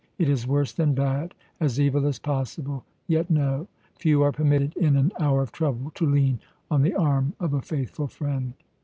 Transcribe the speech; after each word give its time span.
It 0.17 0.27
is 0.29 0.47
worse 0.47 0.73
than 0.73 0.95
bad 0.95 1.35
as 1.59 1.79
evil 1.79 2.07
as 2.07 2.17
possible. 2.17 2.85
Yet 3.05 3.29
no. 3.29 3.67
Few 3.99 4.19
are 4.23 4.31
permitted, 4.31 4.75
in 4.75 4.95
an 4.95 5.11
hour 5.19 5.43
of 5.43 5.51
trouble, 5.51 5.91
to 5.93 6.07
lean 6.07 6.39
on 6.71 6.81
the 6.81 6.95
arm 6.95 7.33
of 7.39 7.53
a 7.53 7.61
faithful 7.61 8.07
friend." 8.07 8.53